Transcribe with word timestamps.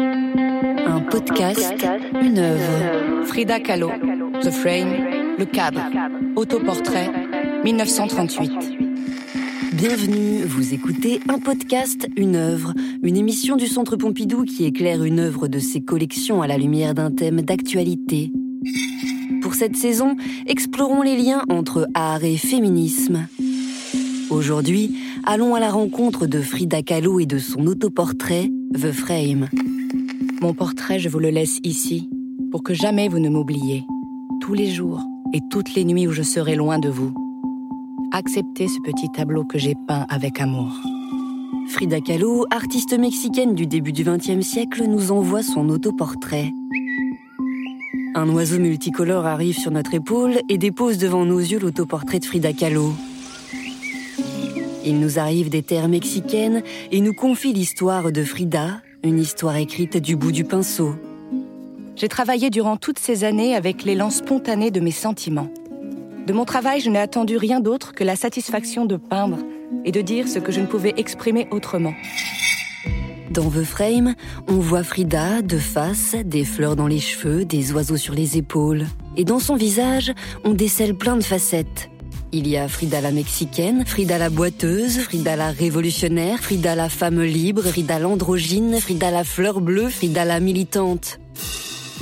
Un 0.00 1.00
podcast, 1.10 1.74
une 2.22 2.38
œuvre. 2.38 3.24
Frida 3.24 3.58
Kahlo, 3.58 3.90
The 4.40 4.50
Frame, 4.50 4.94
Le 5.36 5.44
Cadre, 5.44 5.80
Autoportrait, 6.36 7.10
1938. 7.64 8.52
Bienvenue, 9.72 10.44
vous 10.44 10.72
écoutez 10.72 11.18
un 11.28 11.40
podcast, 11.40 12.06
une 12.16 12.36
œuvre, 12.36 12.74
une 13.02 13.16
émission 13.16 13.56
du 13.56 13.66
Centre 13.66 13.96
Pompidou 13.96 14.44
qui 14.44 14.66
éclaire 14.66 15.02
une 15.02 15.18
œuvre 15.18 15.48
de 15.48 15.58
ses 15.58 15.80
collections 15.80 16.42
à 16.42 16.46
la 16.46 16.58
lumière 16.58 16.94
d'un 16.94 17.10
thème 17.10 17.42
d'actualité. 17.42 18.30
Pour 19.42 19.54
cette 19.54 19.76
saison, 19.76 20.14
explorons 20.46 21.02
les 21.02 21.16
liens 21.16 21.42
entre 21.48 21.88
art 21.94 22.22
et 22.22 22.36
féminisme. 22.36 23.26
Aujourd'hui, 24.30 24.96
allons 25.26 25.56
à 25.56 25.60
la 25.60 25.70
rencontre 25.70 26.28
de 26.28 26.40
Frida 26.40 26.82
Kahlo 26.82 27.18
et 27.18 27.26
de 27.26 27.38
son 27.38 27.66
autoportrait, 27.66 28.48
The 28.74 28.92
Frame. 28.92 29.48
Mon 30.40 30.54
portrait, 30.54 31.00
je 31.00 31.08
vous 31.08 31.18
le 31.18 31.30
laisse 31.30 31.58
ici, 31.64 32.08
pour 32.52 32.62
que 32.62 32.72
jamais 32.72 33.08
vous 33.08 33.18
ne 33.18 33.28
m'oubliez, 33.28 33.84
tous 34.40 34.54
les 34.54 34.70
jours 34.70 35.02
et 35.34 35.40
toutes 35.50 35.74
les 35.74 35.84
nuits 35.84 36.06
où 36.06 36.12
je 36.12 36.22
serai 36.22 36.54
loin 36.54 36.78
de 36.78 36.88
vous. 36.88 37.12
Acceptez 38.12 38.68
ce 38.68 38.78
petit 38.84 39.08
tableau 39.10 39.44
que 39.44 39.58
j'ai 39.58 39.74
peint 39.88 40.06
avec 40.08 40.40
amour. 40.40 40.70
Frida 41.68 42.00
Kahlo, 42.00 42.46
artiste 42.52 42.96
mexicaine 42.96 43.56
du 43.56 43.66
début 43.66 43.92
du 43.92 44.04
XXe 44.04 44.46
siècle, 44.46 44.84
nous 44.86 45.10
envoie 45.10 45.42
son 45.42 45.68
autoportrait. 45.70 46.52
Un 48.14 48.28
oiseau 48.28 48.60
multicolore 48.60 49.26
arrive 49.26 49.58
sur 49.58 49.72
notre 49.72 49.94
épaule 49.94 50.38
et 50.48 50.56
dépose 50.56 50.98
devant 50.98 51.24
nos 51.24 51.40
yeux 51.40 51.58
l'autoportrait 51.58 52.20
de 52.20 52.24
Frida 52.24 52.52
Kahlo. 52.52 52.92
Il 54.84 55.00
nous 55.00 55.18
arrive 55.18 55.50
des 55.50 55.64
terres 55.64 55.88
mexicaines 55.88 56.62
et 56.92 57.00
nous 57.00 57.12
confie 57.12 57.52
l'histoire 57.52 58.12
de 58.12 58.22
Frida, 58.22 58.80
une 59.02 59.18
histoire 59.18 59.56
écrite 59.56 59.96
du 59.96 60.16
bout 60.16 60.32
du 60.32 60.44
pinceau. 60.44 60.94
J'ai 61.96 62.08
travaillé 62.08 62.50
durant 62.50 62.76
toutes 62.76 62.98
ces 62.98 63.24
années 63.24 63.54
avec 63.54 63.84
l'élan 63.84 64.10
spontané 64.10 64.70
de 64.70 64.80
mes 64.80 64.90
sentiments. 64.90 65.50
De 66.26 66.32
mon 66.32 66.44
travail, 66.44 66.80
je 66.80 66.90
n'ai 66.90 66.98
attendu 66.98 67.36
rien 67.36 67.60
d'autre 67.60 67.92
que 67.92 68.04
la 68.04 68.16
satisfaction 68.16 68.86
de 68.86 68.96
peindre 68.96 69.38
et 69.84 69.92
de 69.92 70.00
dire 70.00 70.28
ce 70.28 70.38
que 70.38 70.52
je 70.52 70.60
ne 70.60 70.66
pouvais 70.66 70.94
exprimer 70.96 71.48
autrement. 71.50 71.94
Dans 73.30 73.50
The 73.50 73.62
Frame, 73.62 74.14
on 74.48 74.54
voit 74.54 74.82
Frida 74.82 75.42
de 75.42 75.58
face, 75.58 76.16
des 76.24 76.44
fleurs 76.44 76.76
dans 76.76 76.86
les 76.86 76.98
cheveux, 76.98 77.44
des 77.44 77.72
oiseaux 77.72 77.96
sur 77.96 78.14
les 78.14 78.36
épaules. 78.36 78.86
Et 79.16 79.24
dans 79.24 79.38
son 79.38 79.54
visage, 79.54 80.12
on 80.44 80.54
décèle 80.54 80.94
plein 80.94 81.16
de 81.16 81.24
facettes. 81.24 81.90
Il 82.30 82.46
y 82.46 82.58
a 82.58 82.68
Frida 82.68 83.00
la 83.00 83.10
mexicaine, 83.10 83.86
Frida 83.86 84.18
la 84.18 84.28
boiteuse, 84.28 84.98
Frida 84.98 85.34
la 85.34 85.50
révolutionnaire, 85.50 86.40
Frida 86.40 86.74
la 86.74 86.90
femme 86.90 87.22
libre, 87.22 87.62
Frida 87.62 87.98
l'androgyne, 87.98 88.78
Frida 88.80 89.10
la 89.10 89.24
fleur 89.24 89.62
bleue, 89.62 89.88
Frida 89.88 90.26
la 90.26 90.38
militante. 90.38 91.20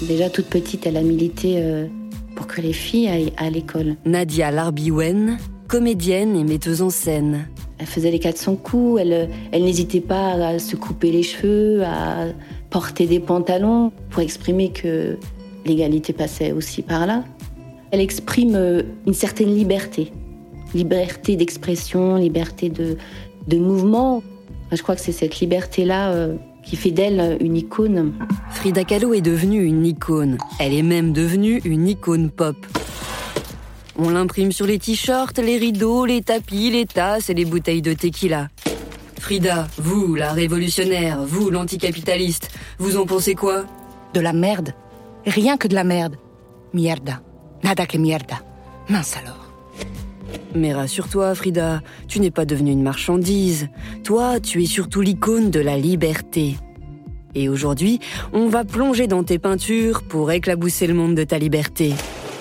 Déjà 0.02 0.28
toute 0.28 0.46
petite, 0.46 0.84
elle 0.84 0.96
a 0.96 1.02
milité 1.02 1.58
euh, 1.58 1.86
pour 2.34 2.48
que 2.48 2.60
les 2.60 2.72
filles 2.72 3.08
aillent 3.08 3.32
à 3.36 3.50
l'école. 3.50 3.94
Nadia 4.04 4.50
Larbiwen, 4.50 5.38
comédienne 5.68 6.34
et 6.34 6.42
metteuse 6.42 6.82
en 6.82 6.90
scène. 6.90 7.46
Elle 7.78 7.86
faisait 7.86 8.10
les 8.10 8.18
400 8.18 8.56
coups, 8.56 9.02
elle, 9.02 9.30
elle 9.52 9.62
n'hésitait 9.62 10.00
pas 10.00 10.32
à 10.32 10.58
se 10.58 10.74
couper 10.74 11.12
les 11.12 11.22
cheveux, 11.22 11.84
à 11.84 12.26
porter 12.70 13.06
des 13.06 13.20
pantalons 13.20 13.92
pour 14.10 14.22
exprimer 14.22 14.70
que 14.72 15.16
l'égalité 15.64 16.12
passait 16.12 16.50
aussi 16.50 16.82
par 16.82 17.06
là. 17.06 17.22
Elle 17.90 18.00
exprime 18.00 18.54
euh, 18.54 18.82
une 19.06 19.14
certaine 19.14 19.54
liberté, 19.54 20.12
liberté 20.74 21.36
d'expression, 21.36 22.16
liberté 22.16 22.68
de, 22.68 22.96
de 23.46 23.58
mouvement. 23.58 24.22
Je 24.72 24.82
crois 24.82 24.96
que 24.96 25.00
c'est 25.00 25.12
cette 25.12 25.38
liberté-là 25.40 26.10
euh, 26.10 26.34
qui 26.64 26.76
fait 26.76 26.90
d'elle 26.90 27.38
une 27.40 27.56
icône. 27.56 28.12
Frida 28.50 28.84
Kahlo 28.84 29.14
est 29.14 29.20
devenue 29.20 29.62
une 29.64 29.86
icône. 29.86 30.38
Elle 30.58 30.74
est 30.74 30.82
même 30.82 31.12
devenue 31.12 31.60
une 31.64 31.88
icône 31.88 32.30
pop. 32.30 32.56
On 33.98 34.10
l'imprime 34.10 34.52
sur 34.52 34.66
les 34.66 34.78
t-shirts, 34.78 35.38
les 35.38 35.56
rideaux, 35.56 36.04
les 36.04 36.22
tapis, 36.22 36.70
les 36.70 36.84
tasses 36.84 37.30
et 37.30 37.34
les 37.34 37.44
bouteilles 37.44 37.82
de 37.82 37.94
tequila. 37.94 38.48
Frida, 39.18 39.68
vous, 39.78 40.14
la 40.14 40.32
révolutionnaire, 40.32 41.22
vous, 41.24 41.50
l'anticapitaliste, 41.50 42.50
vous 42.78 42.96
en 42.96 43.06
pensez 43.06 43.34
quoi? 43.34 43.64
De 44.12 44.20
la 44.20 44.32
merde. 44.32 44.74
Rien 45.24 45.56
que 45.56 45.66
de 45.66 45.74
la 45.74 45.84
merde. 45.84 46.16
Mierda. 46.74 47.22
Nada 47.66 47.84
que 47.84 47.98
mierda. 47.98 48.36
Mince 48.88 49.16
alors. 49.16 49.50
Mais 50.54 50.72
rassure-toi, 50.72 51.34
Frida, 51.34 51.82
tu 52.06 52.20
n'es 52.20 52.30
pas 52.30 52.44
devenue 52.44 52.70
une 52.70 52.84
marchandise. 52.84 53.66
Toi, 54.04 54.38
tu 54.38 54.62
es 54.62 54.66
surtout 54.66 55.00
l'icône 55.00 55.50
de 55.50 55.58
la 55.58 55.76
liberté. 55.76 56.54
Et 57.34 57.48
aujourd'hui, 57.48 57.98
on 58.32 58.46
va 58.46 58.62
plonger 58.64 59.08
dans 59.08 59.24
tes 59.24 59.40
peintures 59.40 60.04
pour 60.04 60.30
éclabousser 60.30 60.86
le 60.86 60.94
monde 60.94 61.16
de 61.16 61.24
ta 61.24 61.38
liberté. 61.38 61.92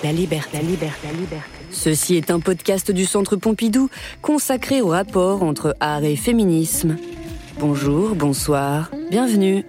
La 0.04 0.12
liberté, 0.12 0.58
la 0.58 0.62
liberté, 0.62 1.08
la 1.08 1.12
liberté. 1.18 1.50
Ceci 1.72 2.14
est 2.14 2.30
un 2.30 2.38
podcast 2.38 2.92
du 2.92 3.04
Centre 3.04 3.34
Pompidou 3.34 3.90
consacré 4.22 4.80
au 4.80 4.90
rapport 4.90 5.42
entre 5.42 5.74
art 5.80 6.04
et 6.04 6.14
féminisme. 6.14 6.98
Bonjour, 7.58 8.14
bonsoir, 8.14 8.92
bienvenue. 9.10 9.64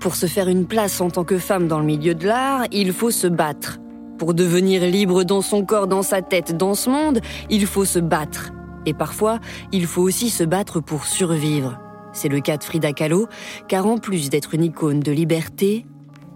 Pour 0.00 0.16
se 0.16 0.24
faire 0.24 0.48
une 0.48 0.64
place 0.64 0.98
en 1.02 1.10
tant 1.10 1.24
que 1.24 1.36
femme 1.36 1.68
dans 1.68 1.78
le 1.78 1.84
milieu 1.84 2.14
de 2.14 2.26
l'art, 2.26 2.64
il 2.72 2.94
faut 2.94 3.10
se 3.10 3.26
battre. 3.26 3.80
Pour 4.18 4.32
devenir 4.32 4.82
libre 4.86 5.24
dans 5.24 5.42
son 5.42 5.62
corps, 5.62 5.86
dans 5.86 6.02
sa 6.02 6.22
tête, 6.22 6.56
dans 6.56 6.74
ce 6.74 6.88
monde, 6.88 7.20
il 7.50 7.66
faut 7.66 7.84
se 7.84 7.98
battre. 7.98 8.50
Et 8.86 8.94
parfois, 8.94 9.40
il 9.72 9.84
faut 9.84 10.00
aussi 10.00 10.30
se 10.30 10.42
battre 10.42 10.80
pour 10.80 11.04
survivre. 11.04 11.78
C'est 12.14 12.30
le 12.30 12.40
cas 12.40 12.56
de 12.56 12.64
Frida 12.64 12.92
Kahlo, 12.94 13.28
car 13.68 13.86
en 13.86 13.98
plus 13.98 14.30
d'être 14.30 14.54
une 14.54 14.64
icône 14.64 15.00
de 15.00 15.12
liberté, 15.12 15.84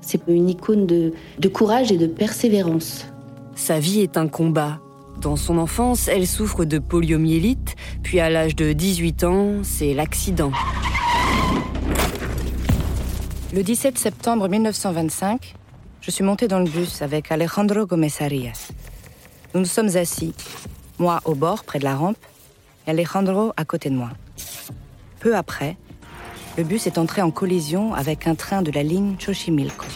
c'est 0.03 0.21
une 0.29 0.51
icône 0.51 0.87
de, 0.87 1.15
de 1.39 1.49
courage 1.49 1.91
et 1.91 1.97
de 1.97 2.07
persévérance. 2.07 3.07
Sa 3.55 3.79
vie 3.79 4.01
est 4.01 4.19
un 4.19 4.29
combat. 4.29 4.81
Dans 5.23 5.37
son 5.37 5.57
enfance, 5.57 6.07
elle 6.09 6.27
souffre 6.27 6.67
de 6.67 6.79
poliomyélite, 6.79 7.77
puis 8.03 8.21
à 8.21 8.29
l'âge 8.29 8.57
de 8.57 8.75
18 8.75 9.25
ans, 9.25 9.53
c'est 9.63 9.95
l'accident. 9.95 10.53
Le 13.55 13.63
17 13.63 13.97
septembre 13.97 14.49
1925, 14.49 15.55
je 16.01 16.11
suis 16.11 16.25
montée 16.25 16.49
dans 16.49 16.59
le 16.59 16.65
bus 16.65 17.03
avec 17.03 17.31
Alejandro 17.31 17.87
Gomez 17.87 18.11
Arias. 18.19 18.73
Nous 19.55 19.61
nous 19.61 19.67
sommes 19.67 19.97
assis, 19.97 20.35
moi 20.99 21.21
au 21.25 21.37
bord, 21.37 21.63
près 21.63 21.79
de 21.79 21.85
la 21.85 21.95
rampe, 21.95 22.19
et 22.85 22.91
Alejandro 22.91 23.53
à 23.57 23.65
côté 23.65 23.91
de 23.91 23.95
moi. 23.95 24.11
Peu 25.21 25.37
après, 25.37 25.77
le 26.59 26.65
bus 26.65 26.89
est 26.89 26.99
entré 26.99 27.23
en 27.23 27.31
collision 27.31 27.95
avec 27.95 28.27
un 28.27 28.35
train 28.35 28.61
de 28.61 28.73
la 28.73 28.83
ligne 28.83 29.15
Xochimilco. 29.21 29.87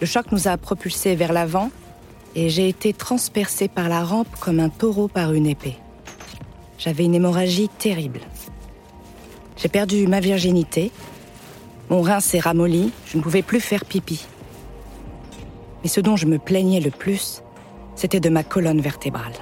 Le 0.00 0.06
choc 0.06 0.32
nous 0.32 0.48
a 0.48 0.56
propulsés 0.56 1.14
vers 1.14 1.34
l'avant 1.34 1.70
et 2.34 2.48
j'ai 2.48 2.70
été 2.70 2.94
transpercée 2.94 3.68
par 3.68 3.90
la 3.90 4.02
rampe 4.02 4.34
comme 4.40 4.60
un 4.60 4.70
taureau 4.70 5.08
par 5.08 5.34
une 5.34 5.46
épée. 5.46 5.76
J'avais 6.78 7.04
une 7.04 7.14
hémorragie 7.14 7.68
terrible. 7.68 8.20
J'ai 9.58 9.68
perdu 9.68 10.06
ma 10.06 10.20
virginité 10.20 10.90
mon 11.92 12.00
rein 12.00 12.20
s'est 12.20 12.40
ramolli, 12.40 12.90
je 13.04 13.18
ne 13.18 13.22
pouvais 13.22 13.42
plus 13.42 13.60
faire 13.60 13.84
pipi. 13.84 14.24
Mais 15.82 15.90
ce 15.90 16.00
dont 16.00 16.16
je 16.16 16.24
me 16.24 16.38
plaignais 16.38 16.80
le 16.80 16.90
plus, 16.90 17.42
c'était 17.96 18.18
de 18.18 18.30
ma 18.30 18.42
colonne 18.42 18.80
vertébrale. 18.80 19.34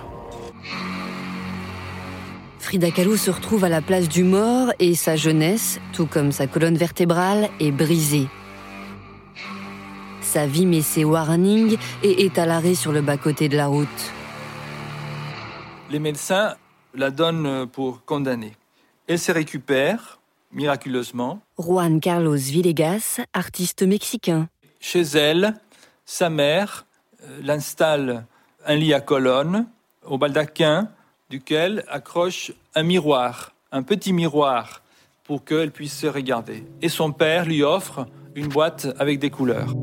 Frida 2.58 2.90
Kahlo 2.90 3.16
se 3.16 3.30
retrouve 3.30 3.62
à 3.62 3.68
la 3.68 3.80
place 3.80 4.08
du 4.08 4.24
mort 4.24 4.72
et 4.80 4.96
sa 4.96 5.14
jeunesse, 5.14 5.78
tout 5.92 6.06
comme 6.06 6.32
sa 6.32 6.48
colonne 6.48 6.76
vertébrale, 6.76 7.50
est 7.60 7.70
brisée. 7.70 8.26
Sa 10.20 10.48
vie 10.48 10.66
met 10.66 10.82
ses 10.82 11.04
warnings 11.04 11.76
et 12.02 12.24
est 12.24 12.36
à 12.36 12.46
l'arrêt 12.46 12.74
sur 12.74 12.90
le 12.90 13.00
bas-côté 13.00 13.48
de 13.48 13.56
la 13.56 13.68
route. 13.68 14.12
Les 15.88 16.00
médecins 16.00 16.56
la 16.94 17.12
donnent 17.12 17.68
pour 17.68 18.04
condamnée. 18.04 18.56
Elle 19.06 19.20
se 19.20 19.30
récupère, 19.30 20.19
miraculeusement. 20.52 21.40
Juan 21.58 22.00
Carlos 22.00 22.36
Villegas, 22.36 23.20
artiste 23.32 23.82
mexicain. 23.82 24.48
Chez 24.80 25.02
elle, 25.02 25.54
sa 26.04 26.30
mère 26.30 26.86
l'installe 27.42 28.24
un 28.66 28.74
lit 28.74 28.94
à 28.94 29.00
colonne 29.00 29.66
au 30.06 30.18
baldaquin 30.18 30.88
duquel 31.28 31.84
accroche 31.88 32.52
un 32.74 32.82
miroir, 32.82 33.52
un 33.72 33.82
petit 33.82 34.12
miroir 34.12 34.82
pour 35.24 35.44
qu'elle 35.44 35.70
puisse 35.70 35.96
se 35.96 36.06
regarder. 36.06 36.64
Et 36.82 36.88
son 36.88 37.12
père 37.12 37.44
lui 37.46 37.62
offre 37.62 38.06
une 38.34 38.48
boîte 38.48 38.88
avec 38.98 39.18
des 39.18 39.30
couleurs. 39.30 39.74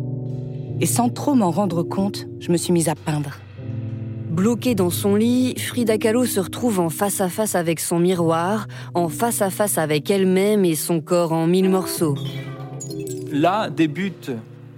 Et 0.80 0.86
sans 0.86 1.10
trop 1.10 1.34
m'en 1.34 1.52
rendre 1.52 1.84
compte, 1.84 2.26
je 2.40 2.52
me 2.52 2.58
suis 2.58 2.74
mise 2.74 2.90
à 2.90 2.96
peindre. 2.96 3.38
Bloquée 4.38 4.76
dans 4.76 4.92
son 4.92 5.16
lit, 5.16 5.56
Frida 5.58 5.98
Kahlo 5.98 6.24
se 6.28 6.40
retrouve 6.40 6.80
en 6.80 6.92
face 6.92 7.22
à 7.22 7.28
face 7.28 7.56
avec 7.56 7.80
son 7.80 7.98
miroir, 7.98 8.68
en 8.94 9.10
face 9.10 9.42
à 9.42 9.50
face 9.50 9.80
avec 9.80 10.12
elle-même 10.12 10.64
et 10.64 10.76
son 10.76 11.02
corps 11.02 11.34
en 11.34 11.48
mille 11.48 11.72
morceaux. 11.72 12.16
Là 13.32 13.72
débute 13.72 14.30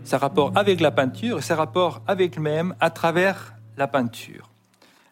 sa 0.06 0.18
rapport 0.18 0.54
avec 0.56 0.80
la 0.80 0.92
peinture 0.92 1.40
et 1.40 1.42
ses 1.42 1.56
rapports 1.56 2.02
avec 2.08 2.38
elle-même 2.38 2.74
à 2.80 2.90
travers 2.90 3.54
la 3.76 3.90
peinture. 3.90 4.50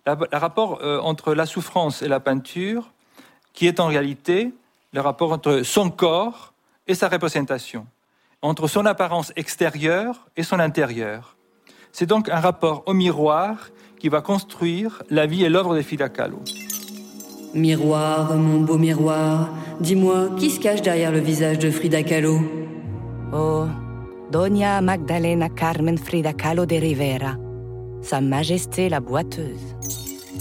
Le 0.06 0.38
rapport 0.38 0.80
euh, 0.82 1.02
entre 1.02 1.34
la 1.34 1.46
souffrance 1.46 2.02
et 2.02 2.08
la 2.08 2.22
peinture, 2.22 2.90
qui 3.52 3.68
est 3.68 3.82
en 3.82 3.88
réalité 3.88 4.54
le 4.94 5.02
rapport 5.02 5.34
entre 5.34 5.64
son 5.64 5.90
corps 5.90 6.54
et 6.88 6.96
sa 6.96 7.10
représentation, 7.10 7.86
entre 8.42 8.70
son 8.70 8.86
apparence 8.86 9.34
extérieure 9.36 10.30
et 10.38 10.44
son 10.44 10.62
intérieur. 10.62 11.36
C'est 11.92 12.06
donc 12.06 12.30
un 12.30 12.40
rapport 12.40 12.84
au 12.86 12.94
miroir 12.94 13.72
qui 14.00 14.10
va 14.10 14.22
construire 14.22 15.04
la 15.10 15.26
vie 15.26 15.44
et 15.44 15.50
l'œuvre 15.50 15.76
de 15.76 15.82
Frida 15.82 16.10
Kahlo. 16.10 16.40
Miroir, 17.54 18.36
mon 18.36 18.62
beau 18.62 18.78
miroir, 18.78 19.50
dis-moi, 19.80 20.30
qui 20.38 20.50
se 20.50 20.60
cache 20.60 20.82
derrière 20.82 21.12
le 21.12 21.20
visage 21.20 21.60
de 21.60 21.72
Frida 21.72 22.04
Kahlo? 22.04 22.40
Oh, 23.34 23.66
Doña 24.32 24.82
Magdalena 24.82 25.50
Carmen 25.50 25.98
Frida 25.98 26.34
Kahlo 26.34 26.66
de 26.66 26.76
Rivera, 26.76 27.36
Sa 28.02 28.22
Majesté 28.22 28.90
la 28.90 29.00
boiteuse. 29.00 29.76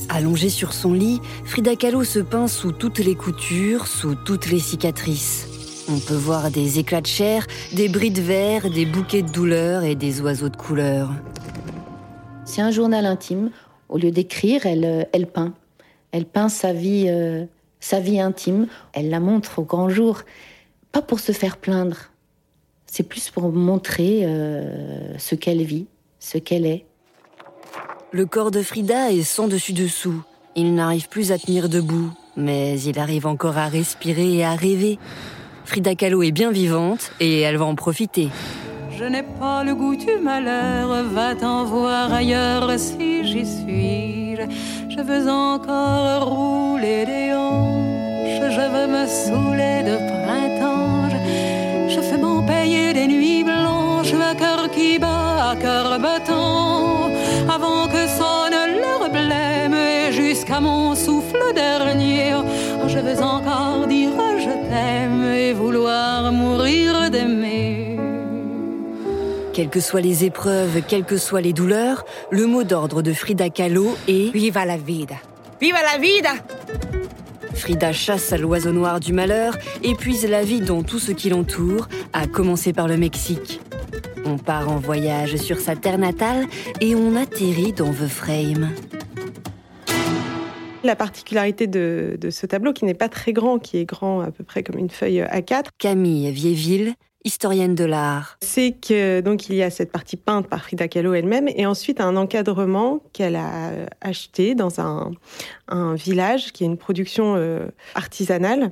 Allongée 0.09 0.51
sur 0.51 0.73
son 0.73 0.93
lit, 0.93 1.21
Frida 1.45 1.77
Kahlo 1.77 2.05
se 2.05 2.19
peint 2.19 2.49
sous 2.49 2.73
toutes 2.73 2.99
les 2.99 3.15
coutures, 3.15 3.87
sous 3.87 4.15
toutes 4.15 4.51
les 4.51 4.59
cicatrices. 4.59 5.49
On 5.89 5.99
peut 6.01 6.15
voir 6.15 6.51
des 6.51 6.81
éclats 6.81 7.01
de 7.01 7.07
chair, 7.07 7.47
des 7.73 7.89
bris 7.89 8.11
de 8.11 8.21
verre, 8.21 8.69
des 8.71 8.87
bouquets 8.87 9.23
de 9.23 9.31
douleur 9.31 9.85
et 9.85 9.95
des 9.95 10.21
oiseaux 10.21 10.49
de 10.49 10.57
couleur. 10.57 11.11
C'est 12.57 12.63
un 12.63 12.71
journal 12.71 13.05
intime. 13.05 13.51
Au 13.91 13.99
lieu 13.99 14.11
d'écrire, 14.11 14.65
elle, 14.65 14.87
euh, 14.87 15.27
peint. 15.27 15.53
Elle 16.11 16.25
peint 16.25 16.49
sa 16.49 16.73
vie, 16.73 17.05
euh, 17.07 17.45
sa 17.81 18.01
vie 18.01 18.19
intime. 18.19 18.67
Elle 18.95 19.11
la 19.11 19.21
montre 19.21 19.59
au 19.59 19.63
grand 19.63 19.91
jour. 19.91 20.23
Pas 20.91 21.03
pour 21.03 21.21
se 21.21 21.33
faire 21.33 21.59
plaindre. 21.59 21.99
C'est 22.87 23.03
plus 23.03 23.29
pour 23.29 23.53
montrer 23.53 24.23
euh, 24.23 25.19
ce 25.19 25.35
qu'elle 25.35 25.65
vit, 25.65 25.85
ce 26.19 26.39
qu'elle 26.39 26.65
est. 26.65 26.87
Le 28.11 28.25
corps 28.25 28.51
de 28.51 28.63
Frida 28.63 29.13
est 29.13 29.23
sans 29.23 29.49
dessus-dessous. 29.49 30.23
Il 30.55 30.75
n'arrive 30.75 31.11
plus 31.11 31.33
à 31.33 31.39
tenir 31.39 31.69
debout, 31.69 32.11
mais 32.39 32.81
il 32.81 32.99
arrive 32.99 33.27
encore 33.27 33.59
à 33.59 33.69
respirer 33.69 34.33
et 34.33 34.45
à 34.47 34.55
rêver. 34.55 34.99
Frida 35.67 35.95
Kahlo 35.95 36.23
est 36.23 36.33
bien 36.33 36.53
vivante 36.53 37.13
et 37.21 37.43
elle 37.43 37.59
va 37.59 37.67
en 37.67 37.75
profiter. 37.75 38.31
Je 38.99 39.05
n'ai 39.05 39.23
pas 39.23 39.63
le 39.63 39.75
goût 39.75 39.95
du 39.95 40.17
malheur, 40.23 40.89
va 41.13 41.35
t'en 41.35 41.65
voir 41.65 42.11
ailleurs 42.15 42.71
si 42.79 43.25
j'y 43.25 43.45
suis. 43.45 44.37
Je 44.89 45.01
veux 45.03 45.29
encore 45.29 46.25
rouler 46.35 47.05
des 47.05 47.35
hanches, 47.35 48.53
je 48.59 48.65
veux 48.75 48.89
me 48.97 49.05
saouler 49.07 49.79
de 49.91 49.97
printemps. 50.13 51.11
Je 51.95 52.01
fais 52.01 52.17
m'en 52.17 52.41
payer 52.47 52.95
des 52.95 53.07
nuits 53.07 53.45
blanches, 53.45 54.15
à 54.31 54.35
cœur 54.35 54.71
qui 54.71 54.99
bat, 54.99 55.51
à 55.51 55.57
cœur 55.57 55.99
battant, 55.99 57.11
avant 57.57 57.87
que 57.89 58.03
sonne 58.19 58.59
leur 58.83 59.11
blême 59.11 59.75
et 59.75 60.11
jusqu'à 60.11 60.59
mon 60.59 60.95
souffle 60.95 61.53
dernier. 61.55 62.33
Je 62.87 62.99
veux 62.99 63.23
encore 63.23 63.87
dire 63.87 64.11
je 64.39 64.55
t'aime 64.71 65.25
et 65.35 65.53
vouloir 65.53 66.33
mourir 66.33 67.11
d'aimer. 67.11 67.56
Quelles 69.57 69.71
que 69.71 69.81
soient 69.81 70.03
les 70.03 70.27
épreuves, 70.27 70.83
quelles 70.87 71.07
que 71.07 71.17
soient 71.17 71.41
les 71.41 71.55
douleurs, 71.55 72.05
le 72.31 72.45
mot 72.45 72.63
d'ordre 72.63 73.01
de 73.01 73.15
Frida 73.15 73.49
Kahlo 73.49 73.97
est 74.07 74.31
Viva 74.31 74.67
la 74.67 74.77
vida! 74.77 75.15
Viva 75.59 75.79
la 75.81 75.97
vida! 75.97 76.35
Frida 77.55 77.91
chasse 77.91 78.35
à 78.35 78.37
l'oiseau 78.37 78.73
noir 78.73 79.01
du 79.01 79.15
malheur, 79.15 79.57
épuise 79.83 80.29
la 80.29 80.43
vie 80.43 80.61
dans 80.61 80.83
tout 80.83 80.99
ce 80.99 81.11
qui 81.11 81.31
l'entoure, 81.31 81.89
à 82.13 82.27
commencer 82.27 82.75
par 82.75 82.87
le 82.87 82.99
Mexique. 82.99 83.63
On 84.27 84.37
part 84.37 84.69
en 84.69 84.77
voyage 84.77 85.37
sur 85.37 85.59
sa 85.59 85.75
terre 85.75 85.97
natale 85.97 86.45
et 86.83 86.95
on 86.95 87.17
atterrit 87.17 87.73
dans 87.73 87.95
The 87.95 88.09
Frame. 88.09 88.69
La 90.85 90.97
particularité 90.97 91.67
de, 91.67 92.19
de 92.21 92.29
ce 92.29 92.45
tableau, 92.45 92.75
qui 92.75 92.85
n'est 92.85 92.93
pas 92.93 93.09
très 93.09 93.33
grand, 93.33 93.59
qui 93.59 93.79
est 93.79 93.87
grand 93.87 94.21
à 94.21 94.31
peu 94.31 94.45
près 94.45 94.63
comme 94.63 94.79
une 94.79 94.91
feuille 94.91 95.23
A4, 95.23 95.69
Camille 95.79 96.31
Viéville, 96.31 96.95
historienne 97.27 97.75
de 97.75 97.85
l'art. 97.85 98.39
c'est 98.41 98.73
que 98.73 99.21
donc 99.21 99.49
il 99.49 99.57
y 99.57 99.63
a 99.63 99.71
cette 99.71 99.91
partie 99.91 100.17
peinte 100.17 100.47
par 100.47 100.63
Frida 100.63 100.87
Kahlo 100.87 101.13
elle-même 101.13 101.49
et 101.49 101.67
ensuite 101.67 102.01
un 102.01 102.17
encadrement 102.17 103.01
qu'elle 103.13 103.37
a 103.37 103.73
acheté 104.01 104.55
dans 104.55 104.81
un, 104.81 105.11
un 105.69 105.95
village 105.95 106.53
qui 106.53 106.63
est 106.63 106.67
une 106.67 106.79
production 106.79 107.35
euh, 107.37 107.67
artisanale 107.97 108.71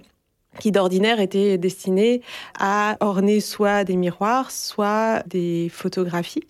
qui 0.59 0.71
d'ordinaire 0.71 1.21
était 1.21 1.59
destiné 1.59 2.23
à 2.59 2.97
orner 3.01 3.41
soit 3.41 3.85
des 3.85 3.97
miroirs, 3.97 4.51
soit 4.51 5.23
des 5.27 5.69
photographies. 5.73 6.47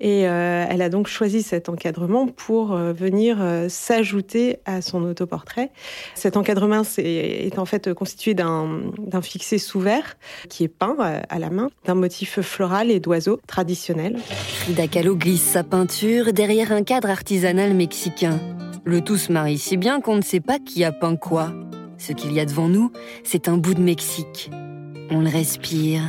Et 0.00 0.28
euh, 0.28 0.66
elle 0.68 0.82
a 0.82 0.88
donc 0.88 1.06
choisi 1.06 1.42
cet 1.42 1.68
encadrement 1.68 2.26
pour 2.26 2.72
euh, 2.72 2.92
venir 2.92 3.38
euh, 3.40 3.68
s'ajouter 3.68 4.58
à 4.64 4.82
son 4.82 5.02
autoportrait. 5.04 5.70
Cet 6.14 6.36
encadrement 6.36 6.82
est, 6.98 7.58
en 7.58 7.64
fait 7.64 7.92
constitué 7.94 8.34
d'un 8.34 9.22
fixé 9.22 9.58
sous 9.58 9.80
verre 9.80 10.16
qui 10.48 10.64
est 10.64 10.68
peint 10.68 10.96
à 11.28 11.38
la 11.38 11.50
main, 11.50 11.70
d'un 11.84 11.94
motif 11.94 12.40
floral 12.40 12.90
et 12.90 13.00
d'oiseaux 13.00 13.40
traditionnel. 13.46 14.18
Frida 14.18 14.86
glisse 14.86 15.42
sa 15.42 15.62
peinture 15.62 16.32
derrière 16.32 16.72
un 16.72 16.82
cadre 16.82 17.08
artisanal 17.08 17.74
mexicain. 17.74 18.40
Le 18.84 19.00
tout 19.00 19.16
se 19.16 19.32
marie 19.32 19.58
si 19.58 19.76
bien 19.76 20.00
qu'on 20.00 20.16
ne 20.16 20.22
sait 20.22 20.40
pas 20.40 20.58
qui 20.58 20.84
a 20.84 20.92
peint 20.92 21.16
quoi. 21.16 21.52
Ce 22.06 22.12
qu'il 22.12 22.34
y 22.34 22.40
a 22.40 22.44
devant 22.44 22.68
nous, 22.68 22.92
c'est 23.22 23.48
un 23.48 23.56
bout 23.56 23.72
de 23.72 23.80
Mexique. 23.80 24.50
On 25.10 25.20
le 25.20 25.30
respire. 25.30 26.02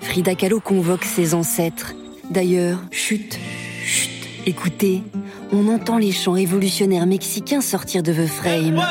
Frida 0.00 0.34
Kahlo 0.34 0.58
convoque 0.58 1.04
ses 1.04 1.34
ancêtres. 1.34 1.92
D'ailleurs, 2.30 2.78
chut, 2.90 3.38
chut, 3.84 4.26
écoutez, 4.46 5.02
on 5.52 5.68
entend 5.68 5.98
les 5.98 6.12
chants 6.12 6.32
révolutionnaires 6.32 7.04
mexicains 7.04 7.60
sortir 7.60 8.02
de 8.02 8.14
The 8.14 8.26
Frame. 8.26 8.82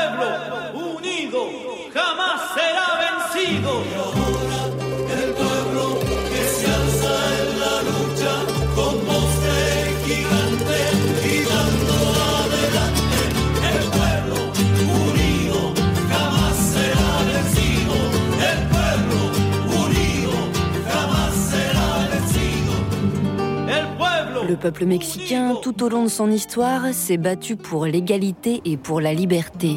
Peuple 24.65 24.85
mexicain, 24.85 25.53
tout 25.61 25.83
au 25.83 25.89
long 25.89 26.05
de 26.05 26.09
son 26.09 26.31
histoire, 26.31 26.91
s'est 26.91 27.17
battu 27.17 27.55
pour 27.55 27.85
l'égalité 27.85 28.63
et 28.65 28.77
pour 28.77 28.99
la 28.99 29.13
liberté. 29.13 29.73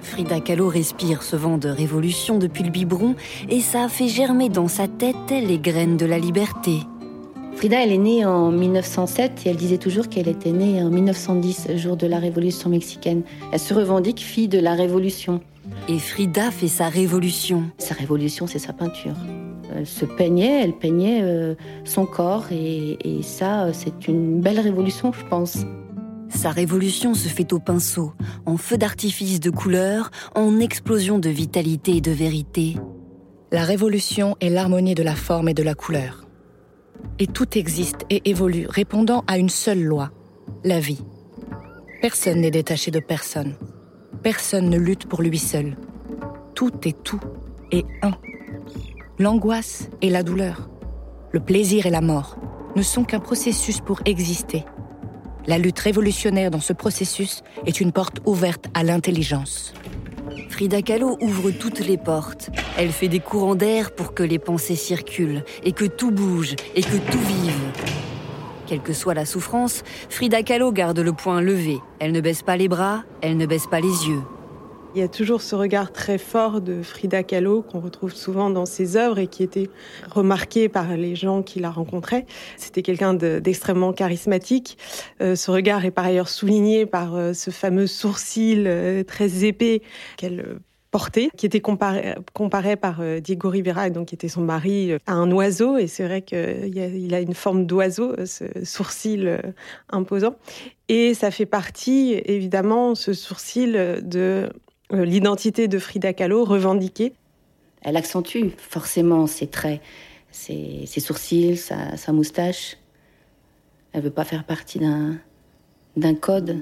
Frida 0.00 0.40
Kahlo 0.40 0.66
respire 0.68 1.22
ce 1.22 1.36
vent 1.36 1.58
de 1.58 1.68
révolution 1.68 2.38
depuis 2.38 2.64
le 2.64 2.70
biberon 2.70 3.16
et 3.50 3.60
ça 3.60 3.84
a 3.84 3.88
fait 3.90 4.08
germer 4.08 4.48
dans 4.48 4.66
sa 4.66 4.88
tête 4.88 5.30
les 5.30 5.58
graines 5.58 5.98
de 5.98 6.06
la 6.06 6.18
liberté. 6.18 6.78
Frida, 7.54 7.82
elle 7.84 7.92
est 7.92 7.98
née 7.98 8.24
en 8.24 8.50
1907 8.50 9.42
et 9.44 9.50
elle 9.50 9.56
disait 9.56 9.76
toujours 9.76 10.08
qu'elle 10.08 10.28
était 10.28 10.52
née 10.52 10.82
en 10.82 10.88
1910, 10.88 11.76
jour 11.76 11.98
de 11.98 12.06
la 12.06 12.18
révolution 12.18 12.70
mexicaine. 12.70 13.24
Elle 13.52 13.60
se 13.60 13.74
revendique 13.74 14.20
fille 14.20 14.48
de 14.48 14.58
la 14.58 14.72
révolution. 14.72 15.42
Et 15.86 15.98
Frida 15.98 16.50
fait 16.50 16.68
sa 16.68 16.88
révolution. 16.88 17.64
Sa 17.76 17.94
révolution, 17.94 18.46
c'est 18.46 18.58
sa 18.58 18.72
peinture. 18.72 19.16
Elle 19.74 19.86
se 19.86 20.04
peignait, 20.04 20.62
elle 20.62 20.72
peignait 20.72 21.20
euh, 21.22 21.54
son 21.84 22.06
corps 22.06 22.46
et, 22.50 22.98
et 23.04 23.22
ça, 23.22 23.64
euh, 23.64 23.70
c'est 23.72 24.08
une 24.08 24.40
belle 24.40 24.60
révolution, 24.60 25.12
je 25.12 25.24
pense. 25.26 25.64
Sa 26.28 26.50
révolution 26.50 27.14
se 27.14 27.28
fait 27.28 27.52
au 27.52 27.58
pinceau, 27.58 28.12
en 28.46 28.56
feu 28.56 28.78
d'artifice 28.78 29.40
de 29.40 29.50
couleurs, 29.50 30.10
en 30.34 30.60
explosion 30.60 31.18
de 31.18 31.28
vitalité 31.28 31.96
et 31.96 32.00
de 32.00 32.12
vérité. 32.12 32.76
La 33.52 33.64
révolution 33.64 34.36
est 34.40 34.48
l'harmonie 34.48 34.94
de 34.94 35.02
la 35.02 35.16
forme 35.16 35.48
et 35.48 35.54
de 35.54 35.62
la 35.62 35.74
couleur. 35.74 36.26
Et 37.18 37.26
tout 37.26 37.58
existe 37.58 38.06
et 38.10 38.30
évolue, 38.30 38.66
répondant 38.68 39.24
à 39.26 39.38
une 39.38 39.48
seule 39.48 39.82
loi, 39.82 40.10
la 40.64 40.78
vie. 40.78 41.02
Personne 42.00 42.40
n'est 42.40 42.50
détaché 42.50 42.90
de 42.90 43.00
personne. 43.00 43.54
Personne 44.22 44.70
ne 44.70 44.78
lutte 44.78 45.06
pour 45.06 45.22
lui 45.22 45.38
seul. 45.38 45.76
Tout 46.54 46.72
est 46.86 47.02
tout 47.02 47.20
et 47.72 47.84
un. 48.02 48.12
L'angoisse 49.20 49.90
et 50.00 50.08
la 50.08 50.22
douleur, 50.22 50.70
le 51.32 51.40
plaisir 51.40 51.84
et 51.84 51.90
la 51.90 52.00
mort 52.00 52.38
ne 52.74 52.80
sont 52.80 53.04
qu'un 53.04 53.20
processus 53.20 53.80
pour 53.80 54.00
exister. 54.06 54.64
La 55.46 55.58
lutte 55.58 55.78
révolutionnaire 55.78 56.50
dans 56.50 56.60
ce 56.60 56.72
processus 56.72 57.42
est 57.66 57.82
une 57.82 57.92
porte 57.92 58.20
ouverte 58.24 58.68
à 58.72 58.82
l'intelligence. 58.82 59.74
Frida 60.48 60.80
Kahlo 60.80 61.18
ouvre 61.20 61.50
toutes 61.50 61.80
les 61.80 61.98
portes. 61.98 62.48
Elle 62.78 62.92
fait 62.92 63.08
des 63.08 63.20
courants 63.20 63.56
d'air 63.56 63.94
pour 63.94 64.14
que 64.14 64.22
les 64.22 64.38
pensées 64.38 64.74
circulent 64.74 65.44
et 65.64 65.72
que 65.72 65.84
tout 65.84 66.12
bouge 66.12 66.56
et 66.74 66.80
que 66.80 66.96
tout 66.96 67.18
vive. 67.18 67.52
Quelle 68.66 68.80
que 68.80 68.94
soit 68.94 69.12
la 69.12 69.26
souffrance, 69.26 69.82
Frida 70.08 70.42
Kahlo 70.42 70.72
garde 70.72 70.98
le 70.98 71.12
poing 71.12 71.42
levé. 71.42 71.76
Elle 71.98 72.12
ne 72.12 72.22
baisse 72.22 72.42
pas 72.42 72.56
les 72.56 72.68
bras, 72.68 73.04
elle 73.20 73.36
ne 73.36 73.44
baisse 73.44 73.66
pas 73.66 73.80
les 73.80 74.08
yeux. 74.08 74.22
Il 74.92 75.00
y 75.00 75.04
a 75.04 75.08
toujours 75.08 75.40
ce 75.40 75.54
regard 75.54 75.92
très 75.92 76.18
fort 76.18 76.60
de 76.60 76.82
Frida 76.82 77.22
Kahlo 77.22 77.62
qu'on 77.62 77.78
retrouve 77.78 78.12
souvent 78.12 78.50
dans 78.50 78.66
ses 78.66 78.96
œuvres 78.96 79.20
et 79.20 79.28
qui 79.28 79.44
était 79.44 79.70
remarqué 80.10 80.68
par 80.68 80.96
les 80.96 81.14
gens 81.14 81.42
qui 81.42 81.60
la 81.60 81.70
rencontraient. 81.70 82.26
C'était 82.56 82.82
quelqu'un 82.82 83.14
de- 83.14 83.38
d'extrêmement 83.38 83.92
charismatique. 83.92 84.78
Euh, 85.20 85.36
ce 85.36 85.52
regard 85.52 85.84
est 85.84 85.92
par 85.92 86.06
ailleurs 86.06 86.28
souligné 86.28 86.86
par 86.86 87.14
euh, 87.14 87.34
ce 87.34 87.52
fameux 87.52 87.86
sourcil 87.86 88.64
euh, 88.66 89.04
très 89.04 89.44
épais 89.44 89.82
qu'elle 90.16 90.40
euh, 90.40 90.58
porté, 90.90 91.30
qui 91.36 91.46
était 91.46 91.60
comparé, 91.60 92.16
comparé 92.34 92.74
par 92.74 93.00
Diego 93.22 93.48
Rivera, 93.48 93.90
donc 93.90 94.08
qui 94.08 94.16
était 94.16 94.26
son 94.28 94.40
mari, 94.40 94.90
à 95.06 95.12
un 95.12 95.30
oiseau. 95.30 95.78
Et 95.78 95.86
c'est 95.86 96.04
vrai 96.04 96.20
qu'il 96.22 97.14
a 97.14 97.20
une 97.20 97.34
forme 97.34 97.64
d'oiseau, 97.64 98.16
ce 98.26 98.46
sourcil 98.64 99.40
imposant. 99.90 100.34
Et 100.88 101.14
ça 101.14 101.30
fait 101.30 101.46
partie, 101.46 102.20
évidemment, 102.24 102.96
ce 102.96 103.12
sourcil 103.12 104.00
de 104.02 104.48
l'identité 104.92 105.68
de 105.68 105.78
Frida 105.78 106.12
Kahlo 106.12 106.44
revendiquée. 106.44 107.12
Elle 107.82 107.96
accentue 107.96 108.48
forcément 108.58 109.26
ses 109.26 109.46
traits, 109.46 109.80
ses, 110.30 110.86
sourcils, 110.86 111.56
sa, 111.56 111.96
sa 111.96 112.12
moustache. 112.12 112.76
Elle 113.92 114.02
veut 114.02 114.10
pas 114.10 114.24
faire 114.24 114.44
partie 114.44 114.78
d'un 114.78 116.14
code. 116.14 116.58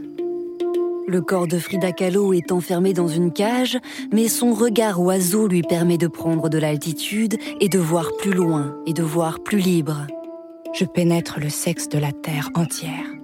Le 1.08 1.22
corps 1.22 1.46
de 1.46 1.58
Frida 1.58 1.92
Kahlo 1.92 2.34
est 2.34 2.52
enfermé 2.52 2.92
dans 2.92 3.08
une 3.08 3.32
cage, 3.32 3.78
mais 4.12 4.28
son 4.28 4.52
regard 4.52 5.00
oiseau 5.00 5.48
lui 5.48 5.62
permet 5.62 5.96
de 5.96 6.06
prendre 6.06 6.50
de 6.50 6.58
l'altitude 6.58 7.38
et 7.60 7.70
de 7.70 7.78
voir 7.78 8.10
plus 8.18 8.34
loin 8.34 8.76
et 8.86 8.92
de 8.92 9.02
voir 9.02 9.42
plus 9.42 9.58
libre. 9.58 10.06
Je 10.74 10.84
pénètre 10.84 11.40
le 11.40 11.48
sexe 11.48 11.88
de 11.88 11.98
la 11.98 12.12
terre 12.12 12.50
entière. 12.54 13.17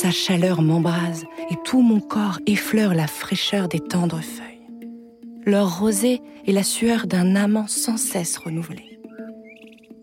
Sa 0.00 0.12
chaleur 0.12 0.62
m'embrase 0.62 1.24
et 1.50 1.56
tout 1.64 1.82
mon 1.82 1.98
corps 1.98 2.38
effleure 2.46 2.94
la 2.94 3.08
fraîcheur 3.08 3.66
des 3.66 3.80
tendres 3.80 4.20
feuilles. 4.20 4.60
Leur 5.44 5.80
rosée 5.80 6.22
est 6.46 6.52
la 6.52 6.62
sueur 6.62 7.08
d'un 7.08 7.34
amant 7.34 7.66
sans 7.66 7.96
cesse 7.96 8.36
renouvelé. 8.36 9.00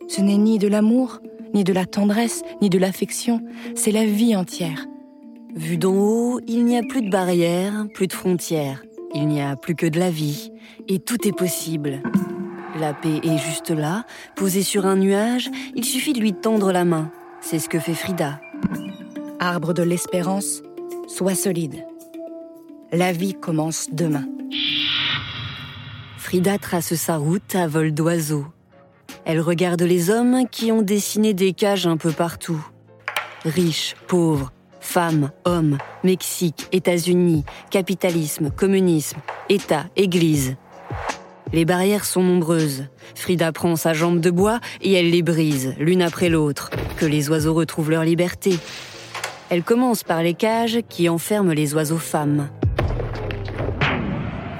Ce 0.09 0.19
n'est 0.19 0.35
ni 0.35 0.59
de 0.59 0.67
l'amour, 0.67 1.21
ni 1.53 1.63
de 1.63 1.71
la 1.71 1.85
tendresse, 1.85 2.41
ni 2.61 2.69
de 2.69 2.77
l'affection, 2.77 3.39
c'est 3.73 3.93
la 3.93 4.03
vie 4.03 4.35
entière 4.35 4.85
Vu 5.55 5.77
d'en 5.77 5.95
haut, 5.95 6.41
il 6.45 6.65
n'y 6.65 6.77
a 6.77 6.81
plus 6.83 7.01
de 7.01 7.09
barrières, 7.09 7.85
plus 7.93 8.07
de 8.07 8.13
frontières. 8.13 8.83
Il 9.13 9.29
n'y 9.29 9.41
a 9.41 9.55
plus 9.55 9.75
que 9.75 9.85
de 9.85 9.97
la 9.97 10.09
vie. 10.09 10.51
Et 10.89 10.99
tout 10.99 11.25
est 11.25 11.31
possible. 11.31 12.01
La 12.81 12.93
paix 12.93 13.21
est 13.23 13.37
juste 13.37 13.71
là, 13.71 14.03
posée 14.35 14.63
sur 14.63 14.85
un 14.85 14.97
nuage. 14.97 15.49
Il 15.73 15.85
suffit 15.85 16.11
de 16.11 16.19
lui 16.19 16.33
tendre 16.33 16.73
la 16.73 16.83
main. 16.83 17.13
C'est 17.39 17.59
ce 17.59 17.69
que 17.69 17.79
fait 17.79 17.93
Frida. 17.93 18.41
Arbre 19.45 19.75
de 19.75 19.83
l'espérance, 19.83 20.63
sois 21.07 21.35
solide. 21.35 21.85
La 22.91 23.11
vie 23.11 23.35
commence 23.35 23.89
demain. 23.91 24.25
Frida 26.17 26.57
trace 26.57 26.95
sa 26.95 27.17
route 27.17 27.53
à 27.53 27.67
vol 27.67 27.93
d'oiseau. 27.93 28.47
Elle 29.23 29.39
regarde 29.39 29.83
les 29.83 30.09
hommes 30.09 30.47
qui 30.49 30.71
ont 30.71 30.81
dessiné 30.81 31.35
des 31.35 31.53
cages 31.53 31.85
un 31.85 31.95
peu 31.95 32.11
partout. 32.11 32.59
Riches, 33.43 33.95
pauvres, 34.07 34.51
Femmes, 34.79 35.29
hommes, 35.43 35.77
Mexique, 36.03 36.67
États-Unis, 36.71 37.45
capitalisme, 37.69 38.49
communisme, 38.49 39.19
État, 39.49 39.85
Église. 39.95 40.55
Les 41.53 41.65
barrières 41.65 42.05
sont 42.05 42.23
nombreuses. 42.23 42.85
Frida 43.13 43.51
prend 43.51 43.75
sa 43.75 43.93
jambe 43.93 44.21
de 44.21 44.31
bois 44.31 44.59
et 44.81 44.93
elle 44.93 45.11
les 45.11 45.21
brise, 45.21 45.75
l'une 45.77 46.01
après 46.01 46.29
l'autre, 46.29 46.71
que 46.97 47.05
les 47.05 47.29
oiseaux 47.29 47.53
retrouvent 47.53 47.91
leur 47.91 48.03
liberté. 48.03 48.57
Elle 49.51 49.61
commence 49.61 50.03
par 50.03 50.23
les 50.23 50.33
cages 50.33 50.79
qui 50.89 51.07
enferment 51.07 51.53
les 51.53 51.75
oiseaux 51.75 51.99
femmes. 51.99 52.49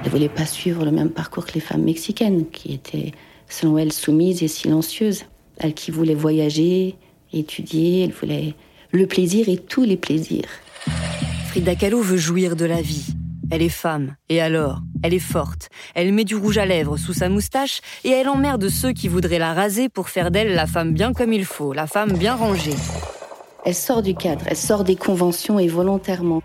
Elle 0.00 0.06
ne 0.06 0.10
voulait 0.10 0.28
pas 0.28 0.46
suivre 0.46 0.84
le 0.84 0.92
même 0.92 1.10
parcours 1.10 1.44
que 1.44 1.54
les 1.54 1.60
femmes 1.60 1.82
mexicaines, 1.82 2.46
qui 2.50 2.72
étaient, 2.72 3.10
selon 3.48 3.78
elle, 3.78 3.92
soumises 3.92 4.44
et 4.44 4.48
silencieuses. 4.48 5.24
Elle 5.58 5.74
qui 5.74 5.90
voulait 5.90 6.14
voyager, 6.14 6.94
étudier, 7.32 8.04
elle 8.04 8.12
voulait 8.12 8.54
le 8.92 9.06
plaisir 9.06 9.48
et 9.48 9.56
tous 9.56 9.82
les 9.82 9.96
plaisirs. 9.96 10.48
Frida 11.48 11.74
Kahlo 11.74 12.00
veut 12.00 12.16
jouir 12.16 12.54
de 12.54 12.64
la 12.64 12.80
vie. 12.80 13.08
Elle 13.50 13.62
est 13.62 13.68
femme, 13.68 14.14
et 14.28 14.40
alors? 14.40 14.82
Elle 15.02 15.14
est 15.14 15.18
forte. 15.18 15.68
Elle 15.94 16.12
met 16.12 16.24
du 16.24 16.36
rouge 16.36 16.58
à 16.58 16.66
lèvres 16.66 16.96
sous 16.96 17.12
sa 17.12 17.28
moustache 17.28 17.80
et 18.04 18.10
elle 18.10 18.28
emmerde 18.28 18.68
ceux 18.68 18.92
qui 18.92 19.08
voudraient 19.08 19.38
la 19.38 19.52
raser 19.52 19.88
pour 19.88 20.08
faire 20.08 20.30
d'elle 20.30 20.54
la 20.54 20.66
femme 20.66 20.92
bien 20.92 21.12
comme 21.12 21.32
il 21.32 21.44
faut, 21.44 21.72
la 21.72 21.86
femme 21.86 22.12
bien 22.12 22.34
rangée. 22.34 22.74
Elle 23.66 23.74
sort 23.74 24.00
du 24.00 24.14
cadre, 24.14 24.44
elle 24.46 24.56
sort 24.56 24.84
des 24.84 24.94
conventions 24.94 25.58
et 25.58 25.66
volontairement. 25.66 26.40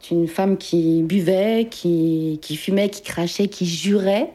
C'est 0.00 0.14
une 0.14 0.28
femme 0.28 0.56
qui 0.56 1.02
buvait, 1.02 1.66
qui, 1.68 2.38
qui 2.40 2.56
fumait, 2.56 2.88
qui 2.88 3.02
crachait, 3.02 3.48
qui 3.48 3.66
jurait 3.66 4.32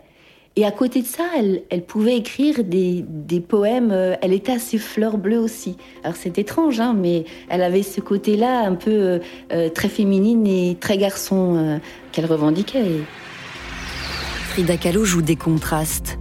et 0.56 0.66
à 0.66 0.72
côté 0.72 1.02
de 1.02 1.08
ça, 1.08 1.24
elle, 1.36 1.64
elle 1.72 1.84
pouvait 1.84 2.16
écrire 2.16 2.64
des, 2.64 3.04
des, 3.08 3.40
poèmes. 3.40 3.92
Euh, 3.92 4.16
elle 4.22 4.34
était 4.34 4.52
assez 4.52 4.78
fleur 4.78 5.18
bleue 5.18 5.40
aussi. 5.40 5.78
Alors 6.04 6.16
c'est 6.16 6.38
étrange, 6.38 6.80
hein, 6.80 6.94
mais 6.96 7.26
elle 7.50 7.64
avait 7.64 7.82
ce 7.82 8.02
côté-là 8.02 8.60
un 8.60 8.76
peu 8.76 8.92
euh, 8.92 9.20
euh, 9.52 9.70
très 9.70 9.90
féminine 9.90 10.46
et 10.46 10.78
très 10.80 10.98
garçon 10.98 11.80
qu'elle 12.12 12.28
revendiquait. 12.28 12.84
Frida 14.50 14.78
Kahlo 14.78 15.06
joue 15.06 15.24
des 15.24 15.38
contrastes. 15.38 16.20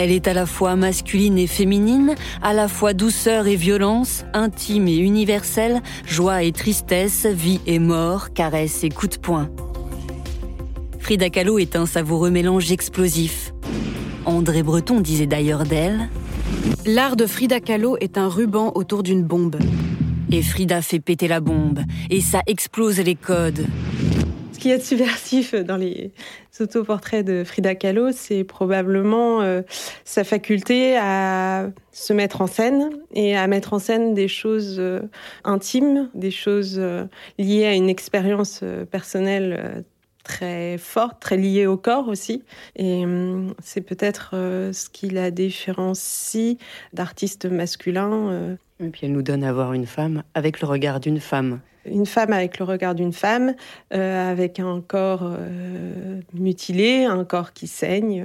Elle 0.00 0.12
est 0.12 0.28
à 0.28 0.32
la 0.32 0.46
fois 0.46 0.76
masculine 0.76 1.38
et 1.38 1.48
féminine, 1.48 2.14
à 2.40 2.52
la 2.52 2.68
fois 2.68 2.94
douceur 2.94 3.48
et 3.48 3.56
violence, 3.56 4.24
intime 4.32 4.86
et 4.86 4.96
universelle, 4.96 5.82
joie 6.06 6.44
et 6.44 6.52
tristesse, 6.52 7.26
vie 7.26 7.58
et 7.66 7.80
mort, 7.80 8.32
caresse 8.32 8.84
et 8.84 8.90
coup 8.90 9.08
de 9.08 9.16
poing. 9.16 9.50
Frida 11.00 11.30
Kahlo 11.30 11.58
est 11.58 11.74
un 11.74 11.84
savoureux 11.84 12.30
mélange 12.30 12.70
explosif. 12.70 13.52
André 14.24 14.62
Breton 14.62 15.00
disait 15.00 15.26
d'ailleurs 15.26 15.64
d'elle 15.64 16.08
L'art 16.86 17.16
de 17.16 17.26
Frida 17.26 17.58
Kahlo 17.58 17.96
est 18.00 18.18
un 18.18 18.28
ruban 18.28 18.70
autour 18.76 19.02
d'une 19.02 19.24
bombe. 19.24 19.56
Et 20.30 20.42
Frida 20.42 20.80
fait 20.80 21.00
péter 21.00 21.26
la 21.26 21.40
bombe, 21.40 21.80
et 22.08 22.20
ça 22.20 22.42
explose 22.46 23.00
les 23.00 23.16
codes. 23.16 23.66
Ce 24.58 24.62
qui 24.64 24.70
est 24.70 24.80
subversif 24.80 25.54
dans 25.54 25.76
les 25.76 26.10
autoportraits 26.58 27.24
de 27.24 27.44
Frida 27.44 27.76
Kahlo, 27.76 28.10
c'est 28.10 28.42
probablement 28.42 29.40
euh, 29.40 29.62
sa 30.04 30.24
faculté 30.24 30.96
à 30.96 31.70
se 31.92 32.12
mettre 32.12 32.40
en 32.40 32.48
scène 32.48 32.90
et 33.14 33.36
à 33.36 33.46
mettre 33.46 33.72
en 33.72 33.78
scène 33.78 34.14
des 34.14 34.26
choses 34.26 34.80
euh, 34.80 35.02
intimes, 35.44 36.10
des 36.12 36.32
choses 36.32 36.74
euh, 36.80 37.04
liées 37.38 37.66
à 37.66 37.74
une 37.74 37.88
expérience 37.88 38.64
personnelle 38.90 39.84
très 40.24 40.76
forte, 40.76 41.20
très 41.20 41.36
liée 41.36 41.66
au 41.66 41.76
corps 41.76 42.08
aussi. 42.08 42.42
Et 42.74 43.04
c'est 43.62 43.80
peut-être 43.80 44.30
ce 44.32 44.88
qui 44.90 45.08
la 45.08 45.30
différencie 45.30 46.56
d'artistes 46.92 47.46
masculins. 47.46 48.56
Et 48.80 48.88
puis 48.88 49.02
elle 49.04 49.12
nous 49.12 49.22
donne 49.22 49.44
à 49.44 49.52
voir 49.52 49.72
une 49.72 49.86
femme 49.86 50.24
avec 50.34 50.60
le 50.60 50.66
regard 50.66 50.98
d'une 50.98 51.20
femme. 51.20 51.60
Une 51.90 52.06
femme 52.06 52.32
avec 52.32 52.58
le 52.58 52.64
regard 52.64 52.94
d'une 52.94 53.12
femme, 53.12 53.54
euh, 53.92 54.30
avec 54.30 54.60
un 54.60 54.80
corps 54.80 55.36
mutilé, 56.34 57.04
un 57.04 57.24
corps 57.24 57.52
qui 57.52 57.66
saigne, 57.66 58.24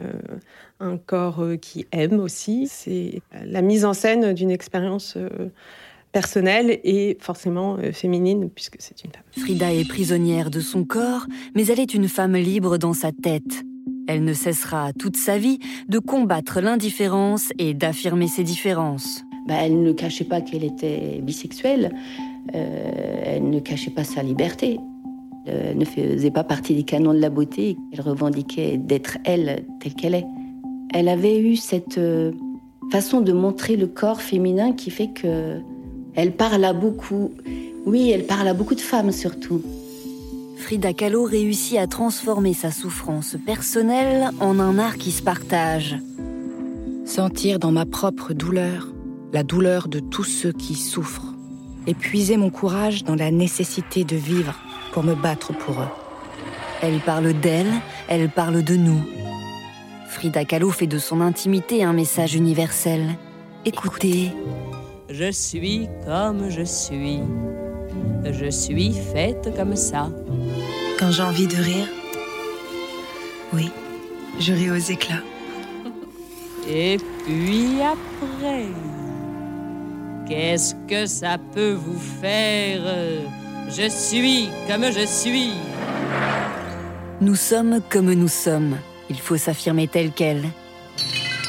un 0.79 0.97
corps 0.97 1.43
qui 1.61 1.85
aime 1.91 2.19
aussi. 2.19 2.67
C'est 2.69 3.21
la 3.45 3.61
mise 3.61 3.85
en 3.85 3.93
scène 3.93 4.33
d'une 4.33 4.51
expérience 4.51 5.17
personnelle 6.13 6.79
et 6.85 7.17
forcément 7.19 7.75
euh, 7.77 7.91
féminine, 7.91 8.49
puisque 8.49 8.77
c'est 8.79 9.03
une 9.03 9.11
femme. 9.11 9.23
Frida 9.31 9.73
est 9.73 9.87
prisonnière 9.87 10.49
de 10.49 10.61
son 10.61 10.85
corps, 10.85 11.25
mais 11.55 11.65
elle 11.65 11.81
est 11.81 11.93
une 11.93 12.07
femme 12.07 12.37
libre 12.37 12.77
dans 12.77 12.93
sa 12.93 13.11
tête. 13.11 13.65
Elle 14.07 14.23
ne 14.23 14.33
cessera 14.33 14.93
toute 14.93 15.17
sa 15.17 15.37
vie 15.37 15.59
de 15.89 15.99
combattre 15.99 16.61
l'indifférence 16.61 17.51
et 17.57 17.73
d'affirmer 17.73 18.27
ses 18.27 18.43
différences. 18.43 19.23
Bah, 19.47 19.55
elle 19.59 19.81
ne 19.81 19.91
cachait 19.91 20.23
pas 20.23 20.39
qu'elle 20.39 20.63
était 20.63 21.19
bisexuelle, 21.21 21.91
euh, 21.93 22.32
elle 22.51 23.49
ne 23.49 23.59
cachait 23.59 23.91
pas 23.91 24.03
sa 24.03 24.21
liberté, 24.21 24.79
elle 25.45 25.77
ne 25.77 25.85
faisait 25.85 26.31
pas 26.31 26.43
partie 26.43 26.73
des 26.73 26.83
canons 26.83 27.13
de 27.13 27.19
la 27.19 27.29
beauté, 27.29 27.77
elle 27.91 28.01
revendiquait 28.01 28.77
d'être 28.77 29.17
elle 29.25 29.65
telle 29.79 29.93
qu'elle 29.93 30.15
est. 30.15 30.25
Elle 30.93 31.09
avait 31.09 31.39
eu 31.39 31.55
cette 31.55 31.97
euh, 31.97 32.31
façon 32.91 33.21
de 33.21 33.33
montrer 33.33 33.75
le 33.75 33.87
corps 33.87 34.21
féminin 34.21 34.73
qui 34.73 34.91
fait 34.91 35.07
que 35.07 35.59
elle 36.15 36.31
parle 36.33 36.63
à 36.63 36.73
beaucoup. 36.73 37.31
Oui, 37.85 38.11
elle 38.11 38.25
parle 38.25 38.47
à 38.47 38.53
beaucoup 38.53 38.75
de 38.75 38.81
femmes 38.81 39.11
surtout. 39.11 39.61
Frida 40.57 40.93
Kahlo 40.93 41.23
réussit 41.23 41.77
à 41.77 41.87
transformer 41.87 42.53
sa 42.53 42.71
souffrance 42.71 43.35
personnelle 43.45 44.29
en 44.39 44.59
un 44.59 44.77
art 44.77 44.97
qui 44.97 45.11
se 45.11 45.21
partage. 45.21 45.97
Sentir 47.05 47.59
dans 47.59 47.71
ma 47.71 47.85
propre 47.85 48.33
douleur 48.33 48.93
la 49.33 49.43
douleur 49.43 49.87
de 49.87 49.99
tous 49.99 50.23
ceux 50.23 50.51
qui 50.51 50.75
souffrent. 50.75 51.32
Et 51.87 51.93
puiser 51.93 52.37
mon 52.37 52.49
courage 52.49 53.03
dans 53.03 53.15
la 53.15 53.31
nécessité 53.31 54.03
de 54.03 54.15
vivre 54.15 54.55
pour 54.93 55.03
me 55.03 55.15
battre 55.15 55.53
pour 55.53 55.81
eux. 55.81 55.89
Elle 56.81 56.99
parle 56.99 57.33
d'elle, 57.33 57.71
elle 58.07 58.29
parle 58.29 58.63
de 58.63 58.75
nous. 58.75 59.01
Frida 60.07 60.45
Kahlo 60.45 60.69
fait 60.69 60.87
de 60.87 60.99
son 60.99 61.21
intimité 61.21 61.83
un 61.83 61.93
message 61.93 62.35
universel. 62.35 63.15
Écoutez. 63.65 64.31
Je 65.09 65.31
suis 65.31 65.87
comme 66.05 66.49
je 66.49 66.63
suis. 66.63 67.19
Je 68.25 68.49
suis 68.49 68.93
faite 68.93 69.49
comme 69.55 69.75
ça. 69.75 70.09
Quand 70.99 71.11
j'ai 71.11 71.23
envie 71.23 71.47
de 71.47 71.55
rire, 71.55 71.87
oui, 73.53 73.71
je 74.39 74.53
ris 74.53 74.71
aux 74.71 74.75
éclats. 74.75 75.23
Et 76.69 76.97
puis 77.25 77.81
après, 77.81 78.65
qu'est-ce 80.27 80.75
que 80.87 81.05
ça 81.05 81.37
peut 81.53 81.73
vous 81.73 81.99
faire? 81.99 82.81
Je 83.69 83.89
suis 83.89 84.49
comme 84.67 84.85
je 84.85 85.05
suis. 85.05 85.51
Nous 87.21 87.35
sommes 87.35 87.79
comme 87.89 88.13
nous 88.13 88.27
sommes. 88.27 88.75
Il 89.09 89.19
faut 89.19 89.37
s'affirmer 89.37 89.87
tel 89.87 90.11
quel. 90.11 90.43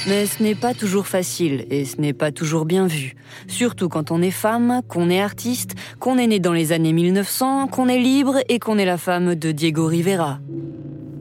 Mais 0.06 0.26
ce 0.26 0.42
n'est 0.42 0.54
pas 0.54 0.74
toujours 0.74 1.06
facile 1.06 1.64
et 1.70 1.84
ce 1.84 2.00
n'est 2.00 2.12
pas 2.12 2.30
toujours 2.30 2.66
bien 2.66 2.86
vu. 2.86 3.14
Surtout 3.46 3.88
quand 3.88 4.10
on 4.10 4.20
est 4.20 4.30
femme, 4.30 4.82
qu'on 4.86 5.08
est 5.08 5.20
artiste, 5.20 5.74
qu'on 5.98 6.18
est 6.18 6.26
né 6.26 6.40
dans 6.40 6.52
les 6.52 6.72
années 6.72 6.92
1900, 6.92 7.68
qu'on 7.68 7.88
est 7.88 7.98
libre 7.98 8.36
et 8.48 8.58
qu'on 8.58 8.76
est 8.76 8.84
la 8.84 8.98
femme 8.98 9.34
de 9.34 9.50
Diego 9.50 9.86
Rivera. 9.86 10.40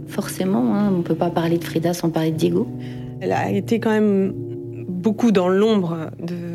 Forcément, 0.07 0.75
hein, 0.75 0.89
on 0.93 0.97
ne 0.97 1.03
peut 1.03 1.15
pas 1.15 1.29
parler 1.29 1.57
de 1.57 1.63
Frida 1.63 1.93
sans 1.93 2.09
parler 2.09 2.31
de 2.31 2.37
Diego. 2.37 2.67
Elle 3.21 3.31
a 3.31 3.49
été 3.49 3.79
quand 3.79 3.91
même 3.91 4.33
beaucoup 4.87 5.31
dans 5.31 5.47
l'ombre 5.47 6.11
de 6.21 6.52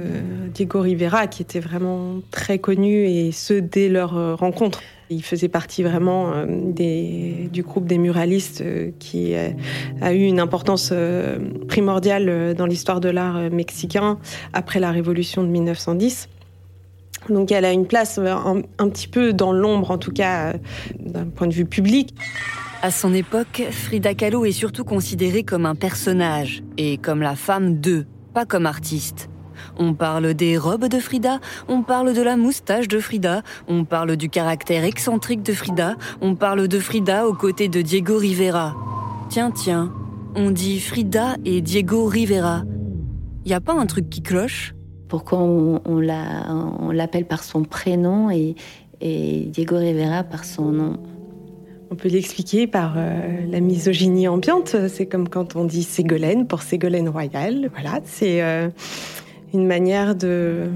Diego 0.58 0.80
Rivera, 0.80 1.28
qui 1.28 1.42
était 1.42 1.60
vraiment 1.60 2.16
très 2.32 2.58
connu, 2.58 3.04
et 3.06 3.30
ce, 3.30 3.54
dès 3.54 3.88
leur 3.88 4.16
euh, 4.16 4.34
rencontre. 4.34 4.82
Il 5.08 5.22
faisait 5.22 5.46
partie 5.46 5.84
vraiment 5.84 6.32
euh, 6.34 7.46
du 7.46 7.62
groupe 7.62 7.86
des 7.86 7.96
muralistes 7.96 8.62
euh, 8.62 8.90
qui 8.98 9.36
a 9.36 10.12
eu 10.12 10.24
une 10.24 10.40
importance 10.40 10.92
primordiale 11.68 12.56
dans 12.56 12.66
l'histoire 12.66 12.98
de 12.98 13.08
l'art 13.08 13.50
mexicain 13.52 14.18
après 14.52 14.80
la 14.80 14.90
révolution 14.90 15.44
de 15.44 15.48
1910. 15.48 16.28
Donc 17.30 17.52
elle 17.52 17.64
a 17.64 17.70
une 17.70 17.86
place 17.86 18.18
un, 18.18 18.62
un 18.78 18.88
petit 18.88 19.06
peu 19.06 19.32
dans 19.32 19.52
l'ombre, 19.52 19.92
en 19.92 19.98
tout 19.98 20.12
cas 20.12 20.54
d'un 20.98 21.26
point 21.26 21.46
de 21.46 21.54
vue 21.54 21.66
public. 21.66 22.16
À 22.82 22.90
son 22.90 23.14
époque, 23.14 23.62
Frida 23.70 24.14
Kahlo 24.14 24.44
est 24.44 24.52
surtout 24.52 24.84
considérée 24.84 25.44
comme 25.44 25.66
un 25.66 25.76
personnage 25.76 26.64
et 26.78 26.98
comme 26.98 27.22
la 27.22 27.36
femme 27.36 27.76
d'eux, 27.76 28.06
pas 28.34 28.44
comme 28.44 28.66
artiste. 28.66 29.28
On 29.78 29.94
parle 29.94 30.34
des 30.34 30.58
robes 30.58 30.86
de 30.88 30.98
Frida, 30.98 31.40
on 31.68 31.82
parle 31.82 32.14
de 32.14 32.22
la 32.22 32.36
moustache 32.36 32.88
de 32.88 32.98
Frida, 32.98 33.42
on 33.68 33.84
parle 33.84 34.16
du 34.16 34.28
caractère 34.28 34.84
excentrique 34.84 35.42
de 35.42 35.52
Frida, 35.52 35.96
on 36.20 36.34
parle 36.34 36.68
de 36.68 36.78
Frida 36.78 37.26
aux 37.26 37.34
côtés 37.34 37.68
de 37.68 37.82
Diego 37.82 38.16
Rivera. 38.18 38.76
Tiens, 39.28 39.50
tiens, 39.50 39.92
on 40.34 40.50
dit 40.50 40.80
Frida 40.80 41.36
et 41.44 41.60
Diego 41.60 42.06
Rivera. 42.06 42.62
Y 43.44 43.54
a 43.54 43.60
pas 43.60 43.74
un 43.74 43.86
truc 43.86 44.10
qui 44.10 44.22
cloche? 44.22 44.74
Pourquoi 45.08 45.38
on, 45.38 45.80
on 45.86 46.90
l'appelle 46.90 47.26
par 47.26 47.42
son 47.42 47.62
prénom 47.62 48.30
et, 48.30 48.56
et 49.00 49.46
Diego 49.46 49.76
Rivera 49.76 50.22
par 50.22 50.44
son 50.44 50.66
nom? 50.66 50.96
On 51.90 51.94
peut 51.94 52.10
l'expliquer 52.10 52.66
par 52.66 52.96
euh, 52.98 53.46
la 53.50 53.60
misogynie 53.60 54.28
ambiante. 54.28 54.76
C'est 54.88 55.06
comme 55.06 55.26
quand 55.30 55.56
on 55.56 55.64
dit 55.64 55.82
Ségolène 55.82 56.46
pour 56.46 56.60
Ségolène 56.60 57.08
Royal. 57.08 57.70
Voilà, 57.72 58.00
c'est 58.04 58.42
euh, 58.42 58.68
une 59.54 59.66
manière 59.66 60.14
de 60.14 60.68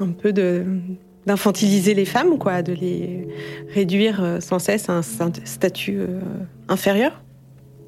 un 0.00 0.08
peu 0.08 0.32
de 0.32 0.64
d'infantiliser 1.26 1.94
les 1.94 2.04
femmes, 2.04 2.36
quoi, 2.38 2.60
de 2.60 2.74
les 2.74 3.28
réduire 3.72 4.22
euh, 4.22 4.40
sans 4.40 4.58
cesse 4.58 4.90
à 4.90 4.92
un 4.92 5.02
statut 5.02 6.00
inférieur. 6.68 7.22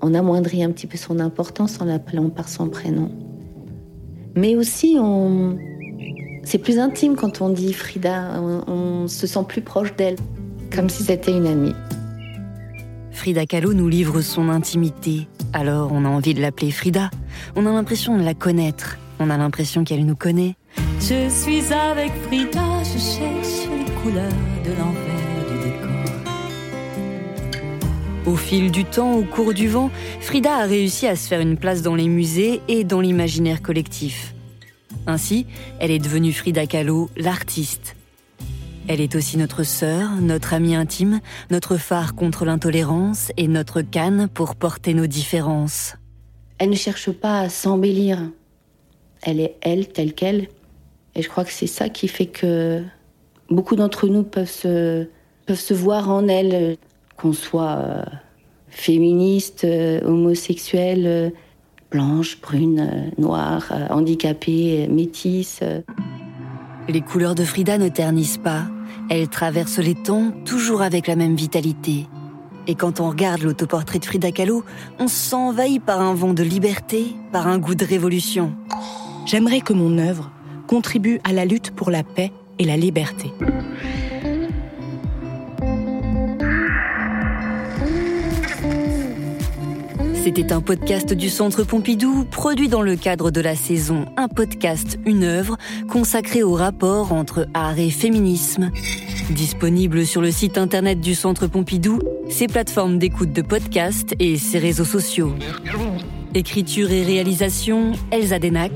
On 0.01 0.15
amoindrit 0.15 0.65
un 0.65 0.71
petit 0.71 0.87
peu 0.87 0.97
son 0.97 1.21
importance 1.21 1.81
en 1.81 1.85
l'appelant 1.85 2.31
par 2.31 2.49
son 2.49 2.69
prénom. 2.69 3.11
Mais 4.35 4.57
aussi, 4.57 4.97
on... 4.99 5.59
c'est 6.45 6.59
plus 6.59 6.79
intime 6.79 7.15
quand 7.15 7.43
on 7.43 7.51
dit 7.51 7.75
Frida. 7.75 8.41
on 8.41 9.07
se 9.07 9.27
sent 9.27 9.45
plus 9.47 9.61
proche 9.61 9.95
d'elle, 9.97 10.17
comme 10.75 10.89
si 10.89 11.03
c'était 11.03 11.37
une 11.37 11.47
amie. 11.47 11.75
Frida 13.17 13.47
Kahlo 13.47 13.73
nous 13.73 13.89
livre 13.89 14.21
son 14.21 14.51
intimité. 14.51 15.27
Alors 15.53 15.91
on 15.93 16.05
a 16.05 16.09
envie 16.09 16.35
de 16.35 16.41
l'appeler 16.41 16.71
Frida. 16.71 17.11
On 17.57 17.65
a 17.65 17.73
l'impression 17.73 18.17
de 18.19 18.23
la 18.23 18.35
connaître. 18.35 18.99
On 19.19 19.31
a 19.31 19.37
l'impression 19.37 19.85
qu'elle 19.85 20.05
nous 20.05 20.17
connaît. 20.17 20.57
Je 21.01 21.29
suis 21.29 21.73
avec 21.73 22.13
Frida, 22.27 22.83
je 22.83 22.99
cherche 22.99 23.69
les 23.71 23.93
couleurs 24.03 24.31
de 24.65 24.71
l'envers 24.79 25.45
du 25.51 25.59
décor. 25.65 25.93
Au 28.27 28.37
fil 28.37 28.71
du 28.71 28.85
temps, 28.85 29.15
au 29.15 29.23
cours 29.23 29.55
du 29.55 29.69
vent, 29.69 29.91
Frida 30.21 30.57
a 30.57 30.67
réussi 30.67 31.07
à 31.07 31.17
se 31.17 31.29
faire 31.29 31.41
une 31.41 31.57
place 31.57 31.83
dans 31.83 31.95
les 31.95 32.09
musées 32.09 32.61
et 32.69 32.85
dans 32.85 33.01
l'imaginaire 33.01 33.63
collectif. 33.63 34.35
Ainsi, 35.07 35.47
elle 35.79 35.91
est 35.91 35.99
devenue 35.99 36.33
Frida 36.33 36.67
Kahlo, 36.67 37.11
l'artiste, 37.17 37.97
elle 38.89 39.01
est 39.01 39.17
aussi 39.17 39.37
notre 39.37 39.65
sœur, 39.65 40.11
notre 40.21 40.55
amie 40.55 40.77
intime, 40.77 41.21
notre 41.51 41.77
phare 41.77 42.15
contre 42.15 42.45
l'intolérance 42.45 43.33
et 43.37 43.49
notre 43.49 43.83
canne 43.83 44.29
pour 44.29 44.55
porter 44.55 44.95
nos 44.95 45.09
différences. 45.09 45.97
Elle 46.59 46.71
ne 46.71 46.77
cherche 46.77 47.11
pas 47.11 47.41
à 47.41 47.49
s'embellir. 47.49 48.31
Elle 49.23 49.41
est 49.41 49.57
elle 49.61 49.89
telle 49.89 50.13
qu'elle. 50.13 50.49
Et 51.15 51.23
je 51.23 51.29
crois 51.29 51.45
que 51.45 51.53
c'est 51.53 51.67
ça 51.67 51.89
qui 51.89 52.09
fait 52.09 52.27
que 52.27 52.83
beaucoup 53.51 53.77
d'entre 53.77 54.07
nous 54.07 54.23
peuvent 54.23 54.49
se, 54.49 55.75
voir 55.75 56.11
en 56.11 56.29
elle, 56.29 56.77
qu'on 57.17 57.33
soit 57.33 57.79
euh, 57.79 58.03
féministe, 58.69 59.65
euh, 59.65 60.01
homosexuelle, 60.05 61.07
euh, 61.07 61.31
blanche, 61.91 62.41
brune, 62.41 63.13
noire, 63.17 63.73
handicapée, 63.91 64.87
métisse. 64.89 65.61
Les 66.89 67.01
couleurs 67.01 67.35
de 67.35 67.45
Frida 67.45 67.79
ne 67.79 67.89
ternissent 67.89 68.39
pas. 68.39 68.65
Elle 69.09 69.29
traverse 69.29 69.79
les 69.79 69.95
temps 69.95 70.33
toujours 70.45 70.83
avec 70.83 71.07
la 71.07 71.17
même 71.17 71.37
vitalité. 71.37 72.07
Et 72.67 72.75
quand 72.75 73.01
on 73.01 73.09
regarde 73.09 73.43
l'autoportrait 73.43 74.01
de 74.01 74.05
Frida 74.05 74.33
Kahlo, 74.33 74.65
on 74.99 75.07
se 75.07 75.15
sent 75.15 75.37
envahi 75.37 75.79
par 75.79 76.01
un 76.01 76.15
vent 76.15 76.35
de 76.35 76.43
liberté, 76.43 77.15
par 77.31 77.47
un 77.47 77.59
goût 77.59 77.77
de 77.77 77.85
révolution. 77.85 78.53
J'aimerais 79.27 79.61
que 79.61 79.73
mon 79.73 79.99
œuvre 79.99 80.31
contribue 80.69 81.21
à 81.25 81.33
la 81.33 81.45
lutte 81.45 81.73
pour 81.73 81.91
la 81.91 82.05
paix 82.05 82.31
et 82.61 82.65
la 82.65 82.77
liberté. 82.77 83.33
C'était 90.15 90.53
un 90.53 90.61
podcast 90.61 91.13
du 91.13 91.29
Centre 91.29 91.65
Pompidou, 91.65 92.25
produit 92.25 92.69
dans 92.69 92.83
le 92.83 92.95
cadre 92.95 93.33
de 93.33 93.41
la 93.41 93.57
saison 93.57 94.07
Un 94.17 94.29
podcast, 94.29 94.97
une 95.05 95.25
œuvre, 95.25 95.57
consacré 95.89 96.45
au 96.45 96.53
rapport 96.53 97.13
entre 97.13 97.49
art 97.53 97.79
et 97.81 97.91
féminisme. 97.91 98.71
Disponible 99.31 100.07
sur 100.07 100.21
le 100.21 100.31
site 100.31 100.57
internet 100.57 101.01
du 101.01 101.17
Centre 101.17 101.49
Pompidou, 101.49 101.99
ses 102.29 102.47
plateformes 102.47 102.99
d'écoute 102.99 103.33
de 103.33 103.43
podcast 103.43 104.15
et 104.21 104.37
ses 104.37 104.61
réseaux 104.61 104.85
sociaux. 104.85 105.35
Écriture 106.37 106.93
et 106.93 107.03
réalisation, 107.03 107.93
Elsa 108.11 108.39
Denac. 108.39 108.71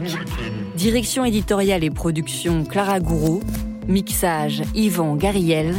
Direction 0.77 1.27
éditoriale 1.27 1.85
et 1.85 1.91
production, 1.91 2.65
Clara 2.65 3.01
Gouraud. 3.01 3.43
Mixage, 3.87 4.63
Yvan 4.75 5.15
Gariel. 5.17 5.75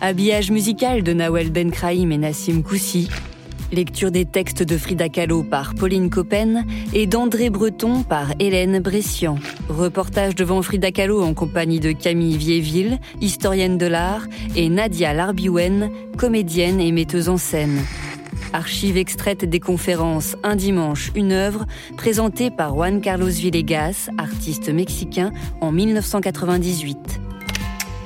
Habillage 0.00 0.52
musical 0.52 1.02
de 1.02 1.12
Nawel 1.12 1.50
Benkraïm 1.50 2.12
et 2.12 2.16
Nassim 2.16 2.62
Koussi. 2.62 3.08
Lecture 3.72 4.12
des 4.12 4.24
textes 4.24 4.62
de 4.62 4.78
Frida 4.78 5.08
Kahlo 5.08 5.42
par 5.42 5.74
Pauline 5.74 6.10
Coppen 6.10 6.64
et 6.92 7.08
d'André 7.08 7.50
Breton 7.50 8.04
par 8.04 8.32
Hélène 8.38 8.78
Bressian. 8.78 9.34
Reportage 9.68 10.36
devant 10.36 10.62
Frida 10.62 10.92
Kahlo 10.92 11.24
en 11.24 11.34
compagnie 11.34 11.80
de 11.80 11.90
Camille 11.90 12.36
Viéville, 12.36 13.00
historienne 13.20 13.78
de 13.78 13.86
l'art, 13.86 14.26
et 14.54 14.68
Nadia 14.68 15.12
Larbiwen, 15.12 15.90
comédienne 16.16 16.80
et 16.80 16.92
metteuse 16.92 17.28
en 17.28 17.36
scène. 17.36 17.80
Archives 18.52 18.96
extraites 18.96 19.44
des 19.44 19.60
conférences 19.60 20.36
Un 20.42 20.56
dimanche, 20.56 21.12
une 21.14 21.32
œuvre, 21.32 21.66
présentée 21.96 22.50
par 22.50 22.74
Juan 22.74 23.00
Carlos 23.00 23.28
Villegas, 23.28 24.10
artiste 24.18 24.68
mexicain, 24.70 25.32
en 25.60 25.70
1998. 25.70 27.20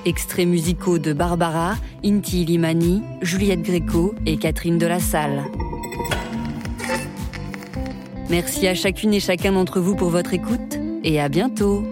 Extraits 0.04 0.46
musicaux 0.46 0.98
de 0.98 1.12
Barbara, 1.14 1.76
Inti 2.04 2.44
Limani, 2.44 3.02
Juliette 3.22 3.62
Gréco 3.62 4.14
et 4.26 4.37
Catherine 4.37 4.76
de 4.76 4.87
la 4.87 5.00
Salle. 5.00 5.44
Merci 8.28 8.66
à 8.66 8.74
chacune 8.74 9.14
et 9.14 9.20
chacun 9.20 9.52
d'entre 9.52 9.80
vous 9.80 9.96
pour 9.96 10.11
votre 10.11 10.35
écoute 10.35 10.78
et 11.04 11.20
à 11.20 11.28
bientôt 11.28 11.85